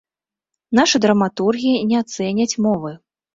[0.79, 2.91] Нашы драматургі не цэняць мовы.